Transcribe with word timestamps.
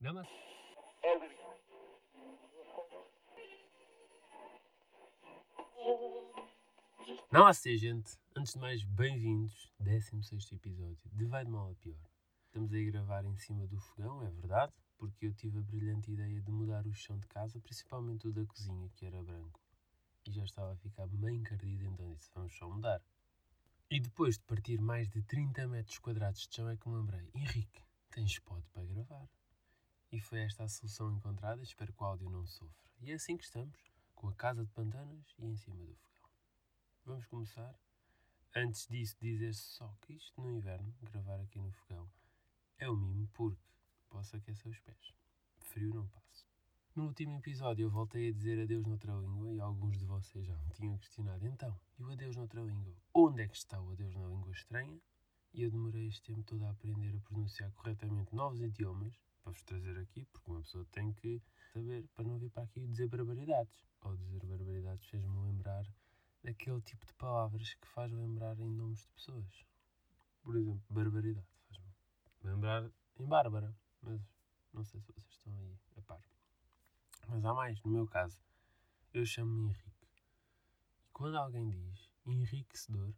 Namaste. 0.00 0.32
Namaste, 7.32 7.76
gente. 7.76 8.16
Antes 8.36 8.52
de 8.52 8.60
mais, 8.60 8.84
bem-vindos. 8.84 9.72
16 9.80 10.52
episódio 10.52 10.96
de 11.12 11.24
Vai 11.24 11.44
de 11.44 11.50
Mal 11.50 11.72
a 11.72 11.74
Pior. 11.74 11.98
Estamos 12.46 12.72
aí 12.72 12.86
a 12.86 12.90
gravar 12.92 13.24
em 13.24 13.36
cima 13.36 13.66
do 13.66 13.76
fogão, 13.80 14.22
é 14.22 14.30
verdade, 14.30 14.72
porque 14.98 15.26
eu 15.26 15.34
tive 15.34 15.58
a 15.58 15.62
brilhante 15.62 16.12
ideia 16.12 16.40
de 16.40 16.50
mudar 16.52 16.86
o 16.86 16.94
chão 16.94 17.18
de 17.18 17.26
casa, 17.26 17.58
principalmente 17.58 18.28
o 18.28 18.32
da 18.32 18.46
cozinha, 18.46 18.88
que 18.94 19.04
era 19.04 19.20
branco. 19.20 19.60
E 20.24 20.30
já 20.30 20.44
estava 20.44 20.74
a 20.74 20.76
ficar 20.76 21.08
bem 21.08 21.38
encardido, 21.38 21.84
então 21.86 22.14
disse: 22.14 22.30
vamos 22.32 22.56
só 22.56 22.68
mudar. 22.68 23.02
E 23.90 23.98
depois 23.98 24.38
de 24.38 24.44
partir 24.44 24.80
mais 24.80 25.08
de 25.08 25.22
30 25.22 25.66
metros 25.66 25.98
quadrados 25.98 26.46
de 26.46 26.54
chão, 26.54 26.68
é 26.68 26.76
que 26.76 26.88
me 26.88 26.94
lembrei: 26.94 27.28
Henrique, 27.34 27.82
tens 28.10 28.30
spot 28.30 28.64
para 28.72 28.84
gravar. 28.84 29.28
E 30.10 30.20
foi 30.20 30.40
esta 30.40 30.64
a 30.64 30.68
solução 30.68 31.12
encontrada, 31.12 31.62
espero 31.62 31.92
que 31.92 32.02
o 32.02 32.06
áudio 32.06 32.30
não 32.30 32.46
sofra. 32.46 32.88
E 33.00 33.12
é 33.12 33.14
assim 33.14 33.36
que 33.36 33.44
estamos, 33.44 33.78
com 34.14 34.28
a 34.28 34.34
casa 34.34 34.64
de 34.64 34.70
pantanas 34.70 35.34
e 35.38 35.44
em 35.44 35.54
cima 35.54 35.84
do 35.84 35.94
fogão. 35.94 36.30
Vamos 37.04 37.26
começar. 37.26 37.78
Antes 38.56 38.86
disso, 38.88 39.16
dizer-se 39.20 39.60
só 39.60 39.94
que 40.00 40.14
isto 40.14 40.40
no 40.40 40.50
inverno, 40.50 40.94
gravar 41.02 41.38
aqui 41.40 41.58
no 41.58 41.70
fogão, 41.72 42.10
é 42.78 42.88
o 42.88 42.96
mimo 42.96 43.28
porque 43.34 43.60
posso 44.08 44.34
aquecer 44.34 44.72
os 44.72 44.80
pés. 44.80 45.12
Frio 45.60 45.92
não 45.92 46.08
passo. 46.08 46.46
No 46.96 47.04
último 47.04 47.36
episódio 47.36 47.84
eu 47.84 47.90
voltei 47.90 48.30
a 48.30 48.32
dizer 48.32 48.62
adeus 48.62 48.86
noutra 48.86 49.12
língua 49.12 49.52
e 49.52 49.60
alguns 49.60 49.98
de 49.98 50.06
vocês 50.06 50.46
já 50.46 50.56
me 50.56 50.70
tinham 50.70 50.96
questionado 50.96 51.46
então, 51.46 51.78
e 51.98 52.02
o 52.02 52.10
adeus 52.10 52.34
noutra 52.34 52.62
língua? 52.62 52.96
Onde 53.12 53.42
é 53.42 53.48
que 53.48 53.56
está 53.56 53.78
o 53.78 53.92
adeus 53.92 54.16
na 54.16 54.26
língua 54.26 54.52
estranha? 54.52 54.98
E 55.52 55.62
eu 55.62 55.70
demorei 55.70 56.08
este 56.08 56.22
tempo 56.22 56.42
todo 56.44 56.64
a 56.64 56.70
aprender 56.70 57.14
a 57.14 57.20
pronunciar 57.20 57.70
corretamente 57.72 58.34
novos 58.34 58.60
idiomas 58.62 59.14
para 59.48 59.52
vos 59.52 59.62
trazer 59.62 59.98
aqui, 59.98 60.26
porque 60.26 60.50
uma 60.50 60.60
pessoa 60.60 60.84
tem 60.92 61.12
que 61.14 61.42
saber 61.72 62.06
para 62.14 62.24
não 62.24 62.38
vir 62.38 62.50
para 62.50 62.64
aqui 62.64 62.86
dizer 62.86 63.08
barbaridades. 63.08 63.86
Ou 64.02 64.14
dizer 64.16 64.44
barbaridades 64.44 65.06
fez-me 65.06 65.38
lembrar 65.40 65.86
daquele 66.42 66.80
tipo 66.82 67.06
de 67.06 67.14
palavras 67.14 67.74
que 67.74 67.88
faz 67.88 68.12
lembrar 68.12 68.58
em 68.60 68.70
nomes 68.70 69.00
de 69.00 69.08
pessoas. 69.08 69.66
Por 70.42 70.54
exemplo, 70.54 70.84
barbaridade 70.90 71.46
faz-me 71.66 71.94
lembrar 72.42 72.90
em 73.18 73.26
Bárbara, 73.26 73.74
mas 74.02 74.20
não 74.72 74.84
sei 74.84 75.00
se 75.00 75.06
vocês 75.12 75.32
estão 75.32 75.56
aí 75.56 75.78
a 75.96 76.02
par. 76.02 76.22
Mas 77.28 77.44
há 77.44 77.54
mais, 77.54 77.82
no 77.82 77.90
meu 77.90 78.06
caso, 78.06 78.38
eu 79.14 79.24
chamo-me 79.24 79.70
Henrique. 79.70 80.26
E 81.06 81.10
quando 81.10 81.36
alguém 81.36 81.70
diz 81.70 82.10
enriquecedor, 82.26 83.14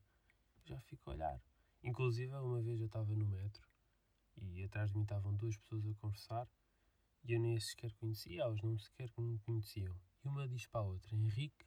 já 0.64 0.78
fico 0.82 1.10
a 1.10 1.14
olhar. 1.14 1.42
Inclusive, 1.82 2.32
uma 2.34 2.62
vez 2.62 2.78
eu 2.78 2.86
estava 2.86 3.14
no 3.16 3.26
metro 3.26 3.69
e 4.42 4.64
atrás 4.64 4.90
de 4.90 4.96
mim 4.96 5.02
estavam 5.02 5.34
duas 5.34 5.56
pessoas 5.56 5.86
a 5.86 5.94
conversar 5.94 6.48
e 7.24 7.32
eu 7.32 7.40
nem 7.40 7.58
sequer 7.60 7.92
conhecia, 7.94 8.42
elas 8.42 8.60
não 8.62 8.78
sequer 8.78 9.10
me 9.18 9.38
conheciam. 9.40 9.94
E 10.24 10.28
uma 10.28 10.48
diz 10.48 10.66
para 10.66 10.80
a 10.80 10.84
outra, 10.84 11.14
Henrique, 11.14 11.66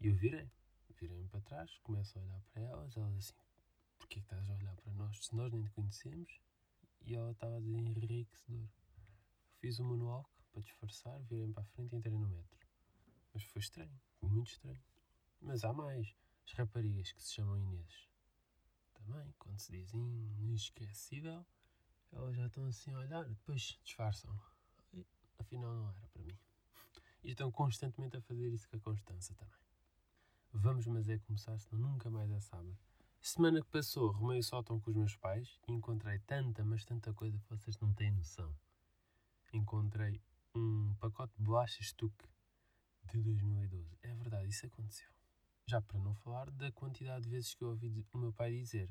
e 0.00 0.08
eu 0.08 0.14
virei. 0.14 0.50
Virei-me 1.00 1.28
para 1.28 1.40
trás, 1.40 1.76
começo 1.82 2.18
a 2.18 2.22
olhar 2.22 2.40
para 2.52 2.62
elas, 2.62 2.96
elas 2.96 3.16
assim, 3.16 3.34
porquê 3.98 4.20
que 4.20 4.26
estás 4.26 4.48
a 4.48 4.54
olhar 4.54 4.76
para 4.76 4.92
nós 4.92 5.24
se 5.24 5.34
nós 5.34 5.52
nem 5.52 5.62
te 5.62 5.70
conhecemos? 5.70 6.40
E 7.02 7.14
ela 7.14 7.32
estava 7.32 7.56
a 7.56 7.60
dizer 7.60 7.78
enriquecedor. 7.78 8.68
Fiz 9.58 9.78
o 9.78 9.84
manual 9.84 10.30
para 10.52 10.62
disfarçar, 10.62 11.20
virei 11.24 11.52
para 11.52 11.62
a 11.62 11.66
frente 11.66 11.92
e 11.92 11.96
entrei 11.96 12.12
no 12.12 12.26
metro. 12.26 12.58
Mas 13.32 13.42
foi 13.42 13.60
estranho, 13.60 14.00
muito 14.22 14.52
estranho. 14.52 14.82
Mas 15.40 15.64
há 15.64 15.72
mais. 15.72 16.14
As 16.46 16.52
raparigas 16.52 17.10
que 17.12 17.22
se 17.22 17.34
chamam 17.34 17.58
Inês. 17.58 18.08
Também, 18.94 19.34
quando 19.38 19.58
se 19.58 19.72
diz 19.72 19.92
inesquecível, 19.92 21.44
elas 22.14 22.36
já 22.36 22.46
estão 22.46 22.66
assim 22.66 22.92
a 22.94 22.98
olhar, 22.98 23.24
depois 23.24 23.78
disfarçam. 23.82 24.34
Afinal, 25.38 25.74
não 25.74 25.88
era 25.88 26.08
para 26.08 26.22
mim. 26.22 26.38
E 27.22 27.30
estão 27.30 27.50
constantemente 27.50 28.16
a 28.16 28.22
fazer 28.22 28.48
isso 28.52 28.68
com 28.68 28.76
a 28.76 28.80
Constança 28.80 29.34
também. 29.34 29.58
Vamos, 30.52 30.86
mas 30.86 31.08
é 31.08 31.18
começar, 31.18 31.58
senão 31.58 31.90
nunca 31.90 32.08
mais 32.08 32.30
é 32.30 32.40
sábado. 32.40 32.78
Semana 33.20 33.60
que 33.60 33.68
passou, 33.68 34.10
arrumei 34.10 34.38
o 34.38 34.42
sótão 34.42 34.78
com 34.78 34.90
os 34.90 34.96
meus 34.96 35.16
pais 35.16 35.58
e 35.66 35.72
encontrei 35.72 36.18
tanta, 36.20 36.64
mas 36.64 36.84
tanta 36.84 37.12
coisa 37.12 37.38
que 37.38 37.48
vocês 37.48 37.78
não 37.78 37.92
têm 37.92 38.12
noção. 38.12 38.54
Encontrei 39.52 40.20
um 40.54 40.94
pacote 41.00 41.34
de 41.36 41.42
bolachas 41.42 41.86
Stuck 41.86 42.14
de 43.04 43.22
2012. 43.22 43.98
É 44.02 44.14
verdade, 44.14 44.48
isso 44.48 44.66
aconteceu. 44.66 45.08
Já 45.66 45.80
para 45.80 45.98
não 45.98 46.14
falar 46.16 46.50
da 46.50 46.70
quantidade 46.72 47.24
de 47.24 47.30
vezes 47.30 47.54
que 47.54 47.64
eu 47.64 47.70
ouvi 47.70 48.06
o 48.12 48.18
meu 48.18 48.32
pai 48.32 48.52
dizer: 48.52 48.90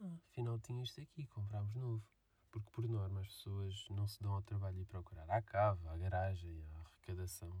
ah, 0.00 0.18
afinal 0.30 0.58
tinha 0.58 0.82
isto 0.82 1.00
aqui, 1.00 1.26
comprámos 1.26 1.74
novo. 1.74 2.04
Porque 2.50 2.70
por 2.70 2.88
norma 2.88 3.20
as 3.20 3.28
pessoas 3.28 3.86
não 3.90 4.06
se 4.06 4.22
dão 4.22 4.32
ao 4.32 4.42
trabalho 4.42 4.76
de 4.76 4.84
procurar 4.84 5.28
à 5.30 5.42
cava, 5.42 5.92
à 5.92 5.96
garagem, 5.96 6.64
à 6.74 6.78
arrecadação, 6.80 7.52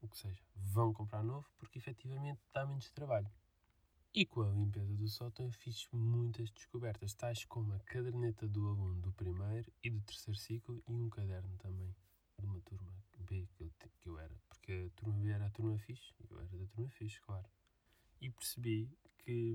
o 0.00 0.08
que 0.08 0.18
seja. 0.18 0.42
Vão 0.54 0.92
comprar 0.92 1.22
novo 1.22 1.48
porque 1.58 1.78
efetivamente 1.78 2.40
dá 2.52 2.66
menos 2.66 2.90
trabalho. 2.90 3.30
E 4.14 4.26
com 4.26 4.42
a 4.42 4.50
limpeza 4.50 4.94
do 4.94 5.08
sótão 5.08 5.46
eu 5.46 5.52
fiz 5.52 5.88
muitas 5.90 6.50
descobertas, 6.50 7.14
tais 7.14 7.46
como 7.46 7.72
a 7.72 7.78
caderneta 7.80 8.46
do 8.46 8.68
aluno 8.68 9.00
do 9.00 9.12
primeiro 9.12 9.72
e 9.82 9.88
do 9.88 10.02
terceiro 10.02 10.38
ciclo 10.38 10.82
e 10.86 10.92
um 10.92 11.08
caderno 11.08 11.56
também 11.56 11.96
de 12.38 12.44
uma 12.44 12.60
turma 12.60 12.92
B 13.20 13.48
que 13.54 13.62
eu, 13.62 13.72
que 13.98 14.08
eu 14.08 14.18
era. 14.18 14.34
Porque 14.48 14.90
a 14.92 15.00
turma 15.00 15.18
B 15.18 15.30
era 15.30 15.46
a 15.46 15.50
turma 15.50 15.78
fixe 15.78 16.12
eu 16.30 16.40
era 16.40 16.58
da 16.58 16.66
turma 16.66 16.90
fixe, 16.90 17.20
claro. 17.20 17.48
E 18.20 18.28
percebi 18.28 18.90
que, 19.18 19.54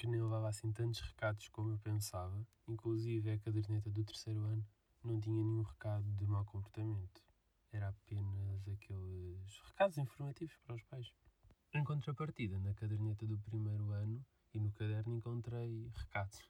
que 0.00 0.06
nem 0.06 0.22
levava 0.22 0.48
assim 0.48 0.72
tantos 0.72 0.98
recados 1.00 1.46
como 1.48 1.72
eu 1.72 1.78
pensava. 1.78 2.34
Inclusive 2.66 3.32
a 3.32 3.38
caderneta 3.38 3.90
do 3.90 4.02
terceiro 4.02 4.40
ano 4.46 4.66
não 5.04 5.20
tinha 5.20 5.44
nenhum 5.44 5.60
recado 5.60 6.10
de 6.14 6.26
mau 6.26 6.42
comportamento. 6.46 7.22
Era 7.70 7.90
apenas 7.90 8.66
aqueles 8.66 9.60
recados 9.66 9.98
informativos 9.98 10.56
para 10.64 10.74
os 10.74 10.82
pais. 10.84 11.12
Em 11.74 11.84
contrapartida, 11.84 12.58
na 12.60 12.72
caderneta 12.72 13.26
do 13.26 13.38
primeiro 13.40 13.90
ano 13.90 14.24
e 14.54 14.58
no 14.58 14.72
caderno 14.72 15.14
encontrei 15.14 15.92
recados. 15.94 16.48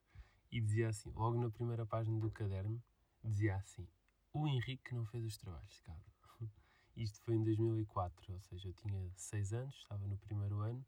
E 0.53 0.61
dizia 0.61 0.89
assim, 0.91 1.11
logo 1.11 1.37
na 1.37 1.51
primeira 1.51 1.85
página 1.85 2.21
do 2.21 2.31
caderno, 2.31 2.81
dizia 3.25 3.57
assim: 3.57 3.85
O 4.33 4.47
Henrique 4.47 4.95
não 4.95 5.05
fez 5.07 5.25
os 5.25 5.37
trabalhos, 5.37 5.81
cabrão. 5.81 6.13
Isto 6.97 7.21
foi 7.23 7.35
em 7.35 7.43
2004, 7.43 8.33
ou 8.33 8.41
seja, 8.43 8.69
eu 8.69 8.75
tinha 8.75 9.11
6 9.17 9.53
anos, 9.55 9.75
estava 9.75 10.07
no 10.07 10.17
primeiro 10.19 10.61
ano, 10.61 10.87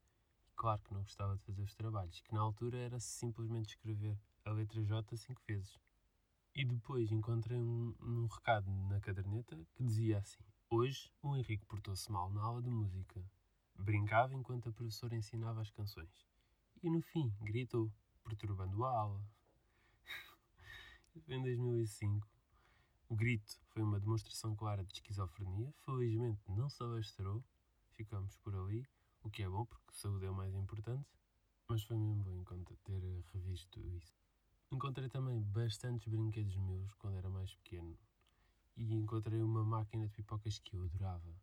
claro 0.57 0.83
que 0.83 0.93
não 0.93 1.03
gostava 1.03 1.37
de 1.37 1.43
fazer 1.45 1.63
os 1.63 1.75
trabalhos, 1.75 2.21
que 2.21 2.35
na 2.35 2.41
altura 2.41 2.79
era 2.79 3.01
simplesmente 3.01 3.71
escrever 3.71 4.19
a 4.45 4.51
letra 4.51 4.83
J 4.85 5.17
cinco 5.17 5.43
vezes. 5.47 5.79
E 6.55 6.65
depois 6.65 7.11
encontrei 7.11 7.63
um, 7.63 7.95
um 8.01 8.27
recado 8.27 8.71
na 8.89 9.01
caderneta 9.01 9.59
que 9.75 9.83
dizia 9.83 10.19
assim: 10.19 10.43
Hoje 10.69 11.11
o 11.23 11.37
Henrique 11.37 11.67
portou-se 11.67 12.11
mal 12.11 12.31
na 12.31 12.43
aula 12.43 12.63
de 12.63 12.71
música. 12.71 13.25
Brincava 13.75 14.35
enquanto 14.35 14.69
a 14.69 14.73
professora 14.73 15.15
ensinava 15.15 15.61
as 15.61 15.71
canções. 15.71 16.27
E 16.83 16.91
no 16.91 17.01
fim 17.01 17.35
gritou, 17.41 17.91
perturbando 18.23 18.85
a 18.85 18.91
aula. 18.91 19.25
em 21.29 21.43
2005. 21.43 22.29
O 23.09 23.15
grito 23.15 23.61
foi 23.69 23.83
uma 23.83 24.01
demonstração 24.01 24.57
clara 24.57 24.85
de 24.85 24.95
esquizofrenia. 24.95 25.73
Felizmente 25.85 26.51
não 26.51 26.69
se 26.69 26.83
alastrou. 26.83 27.45
Ficamos 27.93 28.37
por 28.39 28.55
ali, 28.55 28.87
o 29.23 29.31
que 29.31 29.43
é 29.43 29.49
bom 29.49 29.65
porque 29.65 29.93
saúde 29.93 30.27
é 30.27 30.31
o 30.31 30.35
mais 30.35 30.55
importante. 30.55 31.09
Mas 31.69 31.83
foi 31.85 31.97
mesmo 31.97 32.23
bom 32.23 32.45
ter 32.85 33.25
revisto 33.33 33.81
isso. 33.81 34.15
Encontrei 34.71 35.09
também 35.09 35.41
bastantes 35.41 36.09
brinquedos 36.09 36.57
meus 36.57 36.93
quando 36.95 37.17
era 37.17 37.31
mais 37.31 37.55
pequeno. 37.55 37.97
E 38.77 38.95
encontrei 38.95 39.41
uma 39.43 39.65
máquina 39.65 40.07
de 40.07 40.13
pipocas 40.13 40.59
que 40.59 40.75
eu 40.75 40.85
adorava. 40.85 41.35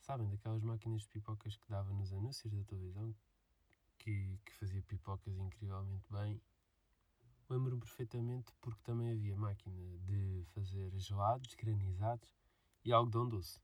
Sabem, 0.00 0.28
daquelas 0.28 0.62
máquinas 0.62 1.02
de 1.02 1.08
pipocas 1.08 1.56
que 1.56 1.68
dava 1.68 1.92
nos 1.92 2.12
anúncios 2.12 2.52
da 2.52 2.62
televisão, 2.64 3.14
que, 3.98 4.38
que 4.44 4.54
fazia 4.54 4.82
pipocas 4.82 5.36
incrivelmente 5.36 6.06
bem. 6.10 6.40
Lembro-me 7.48 7.80
perfeitamente 7.80 8.52
porque 8.60 8.82
também 8.82 9.10
havia 9.10 9.36
máquina 9.36 9.98
de 10.04 10.44
fazer 10.54 10.96
gelados, 10.98 11.54
granizados 11.54 12.32
e 12.84 12.92
algodão 12.92 13.28
doce. 13.28 13.60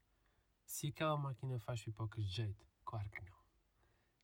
Se 0.65 0.89
aquela 0.89 1.17
máquina 1.17 1.59
faz 1.59 1.83
pipocas 1.83 2.25
de 2.25 2.33
jeito, 2.33 2.67
claro 2.85 3.09
que 3.11 3.21
não. 3.21 3.44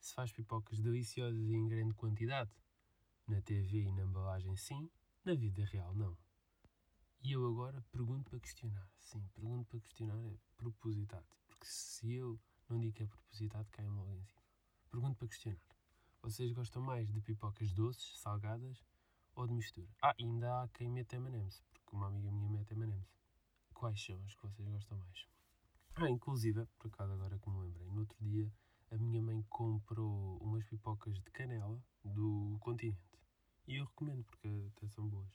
Se 0.01 0.15
faz 0.15 0.33
pipocas 0.33 0.81
deliciosas 0.81 1.39
e 1.49 1.55
em 1.55 1.69
grande 1.69 1.95
quantidade, 1.95 2.51
na 3.29 3.41
TV 3.43 3.83
e 3.83 3.93
na 3.93 4.03
embalagem 4.03 4.57
sim, 4.57 4.91
na 5.25 5.35
vida 5.35 5.65
real 5.67 5.95
não. 5.95 6.17
E 7.23 7.33
eu 7.33 7.47
agora 7.47 7.85
pergunto 7.93 8.31
para 8.31 8.41
questionar. 8.41 8.91
Sim, 8.99 9.23
pergunto 9.35 9.69
para 9.69 9.81
questionar 9.81 10.19
é 10.25 10.39
propositado. 10.57 11.27
Porque 11.47 11.67
se 11.67 12.15
eu 12.15 12.41
não 12.67 12.81
digo 12.81 12.95
que 12.95 13.03
é 13.03 13.07
propositado, 13.07 13.69
cai-me 13.71 13.95
logo 13.95 14.15
em 14.15 14.25
cima. 14.25 14.43
Pergunto 14.91 15.19
para 15.19 15.29
questionar. 15.29 15.61
Vocês 16.23 16.51
gostam 16.53 16.83
mais 16.83 17.13
de 17.13 17.21
pipocas 17.21 17.71
doces, 17.73 18.19
salgadas 18.21 18.83
ou 19.35 19.47
de 19.47 19.53
mistura? 19.53 19.89
Ah, 20.03 20.15
ainda 20.19 20.63
há 20.63 20.69
quem 20.69 20.89
mete 20.89 21.17
M&M's, 21.17 21.63
porque 21.73 21.95
uma 21.95 22.07
amiga 22.07 22.33
minha 22.33 22.49
mete 22.49 22.73
M&M's. 22.73 23.15
Quais 23.75 24.03
são 24.03 24.23
as 24.25 24.35
que 24.35 24.43
vocês 24.43 24.67
gostam 24.67 24.97
mais? 24.97 25.27
Ah, 25.95 26.09
inclusive, 26.09 26.67
por 26.79 26.89
acaso 26.89 27.13
agora 27.13 27.39
que 27.39 27.51
me 27.51 27.61
lembrei, 27.61 27.91
no 27.91 28.01
outro 28.01 28.17
dia 28.25 28.51
a 28.91 28.97
minha 28.97 29.23
mãe 29.23 29.43
comprou 29.49 30.39
umas 30.39 30.65
pipocas 30.65 31.15
de 31.15 31.31
canela 31.31 31.81
do 32.05 32.57
continente. 32.61 33.19
E 33.67 33.77
eu 33.77 33.85
recomendo, 33.85 34.25
porque 34.25 34.49
até 34.77 34.89
são 34.89 35.09
boas. 35.09 35.33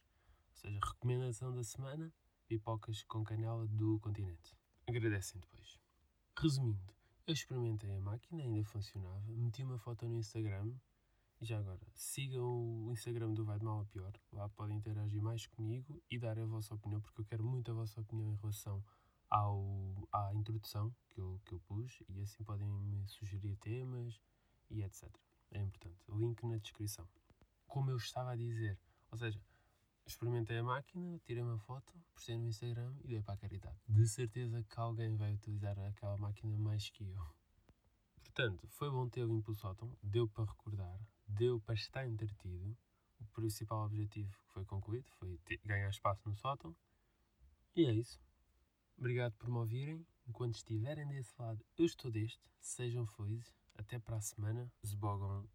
Ou 0.50 0.56
seja, 0.56 0.80
recomendação 0.84 1.54
da 1.54 1.64
semana, 1.64 2.14
pipocas 2.48 3.04
com 3.04 3.24
canela 3.24 3.66
do 3.68 4.00
continente. 4.00 4.58
Agradecem 4.88 5.40
depois. 5.40 5.80
Resumindo, 6.38 6.94
eu 7.26 7.34
experimentei 7.34 7.92
a 7.92 8.00
máquina, 8.00 8.44
ainda 8.44 8.64
funcionava, 8.66 9.24
meti 9.30 9.64
uma 9.64 9.80
foto 9.80 10.06
no 10.06 10.16
Instagram 10.16 10.74
e 11.42 11.46
já 11.46 11.60
agora, 11.60 11.82
sigam 11.94 12.86
o 12.86 12.92
Instagram 12.92 13.34
do 13.34 13.44
Vai 13.44 13.60
de 13.60 13.66
Mal 13.66 13.82
a 13.82 13.86
Pior, 13.86 14.14
lá 14.32 14.48
podem 14.50 14.78
interagir 14.78 15.22
mais 15.22 15.48
comigo 15.48 16.02
e 16.10 16.18
dar 16.18 16.38
a 16.40 16.46
vossa 16.46 16.74
opinião, 16.74 17.02
porque 17.02 17.22
eu 17.22 17.26
quero 17.26 17.44
muito 17.44 17.72
a 17.72 17.74
vossa 17.74 18.00
opinião 18.00 18.32
em 18.32 18.36
relação 18.36 18.84
ao, 19.36 20.08
à 20.14 20.34
introdução 20.34 20.96
que 21.10 21.20
eu, 21.20 21.42
que 21.46 21.54
eu 21.54 21.60
pus 21.62 22.02
e 22.08 22.22
assim 22.22 22.44
podem 22.44 22.68
me 22.68 23.06
sugerir 23.08 23.58
temas 23.58 24.22
e 24.70 24.82
etc. 24.82 25.10
É 25.52 25.62
importante. 25.62 26.00
Link 26.10 26.46
na 26.46 26.58
descrição. 26.58 27.08
Como 27.68 27.92
eu 27.92 27.98
estava 27.98 28.32
a 28.32 28.36
dizer, 28.36 28.80
ou 29.12 29.18
seja, 29.18 29.42
experimentei 30.06 30.58
a 30.58 30.64
máquina, 30.64 31.20
tirei 31.26 31.44
uma 31.44 31.60
foto, 31.60 31.94
postei 32.14 32.38
no 32.38 32.48
Instagram 32.48 32.96
e 33.04 33.08
dei 33.08 33.22
para 33.22 33.34
a 33.34 33.38
caridade. 33.38 33.78
De 33.88 34.08
certeza 34.08 34.64
que 34.64 34.80
alguém 34.80 35.16
vai 35.18 35.34
utilizar 35.34 35.78
aquela 35.80 36.18
máquina 36.18 36.58
mais 36.58 36.90
que 36.90 37.04
eu. 37.04 37.36
Portanto, 38.24 38.68
foi 38.70 38.90
bom 38.90 39.10
ter 39.10 39.26
o 39.26 39.34
Impulso 39.34 39.62
Sótão, 39.62 39.98
deu 40.02 40.28
para 40.30 40.46
recordar, 40.46 41.00
deu 41.28 41.60
para 41.60 41.76
estar 41.76 42.08
entretido. 42.08 42.78
O 43.20 43.26
principal 43.34 43.86
objetivo 43.86 44.30
que 44.30 44.54
foi 44.54 44.66
concluído 44.66 45.10
foi 45.20 45.40
ganhar 45.64 45.90
espaço 45.90 46.22
no 46.28 46.36
sótão. 46.36 46.76
E 47.76 47.86
é 47.86 47.94
isso. 47.94 48.25
Obrigado 48.98 49.34
por 49.34 49.50
me 49.50 49.58
ouvirem. 49.58 50.06
Enquanto 50.28 50.56
estiverem 50.56 51.08
desse 51.08 51.34
lado, 51.38 51.64
eu 51.78 51.86
estou 51.86 52.10
deste. 52.10 52.40
Sejam 52.60 53.06
felizes. 53.06 53.54
Até 53.76 54.00
para 54.00 54.18
a 54.18 54.22
semana. 54.22 54.72
Zbogam. 54.86 55.48